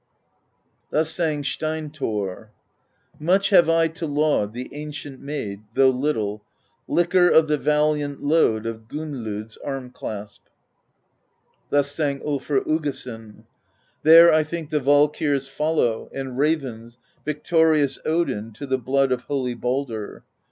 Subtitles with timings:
[0.89, 2.47] Thus sang Steinthorr:
[3.19, 6.43] Much have I to laud The ancient made (though little)
[6.87, 10.45] Liquor of the valiant Load of Gunnlod's arm clasp.
[11.69, 13.43] Thus sang U Ifr Uggason:
[14.01, 16.97] There I think the Valkyrs follow, And ravens.
[17.23, 20.23] Victorious Odin To the blood of holy Baldr.